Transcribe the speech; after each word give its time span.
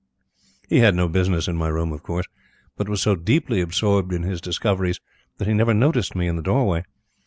He 0.67 0.79
had 0.79 0.95
no 0.95 1.07
business 1.07 1.47
in 1.47 1.55
my 1.55 1.67
room, 1.67 1.91
of 1.93 2.01
course; 2.01 2.25
but 2.75 2.89
was 2.89 3.03
so 3.03 3.15
deeply 3.15 3.61
absorbed 3.61 4.11
in 4.13 4.23
his 4.23 4.41
discoveries 4.41 4.99
that 5.37 5.47
he 5.47 5.53
never 5.53 5.75
noticed 5.75 6.15
me 6.15 6.27
in 6.27 6.37
the 6.37 6.41
doorway. 6.41 6.83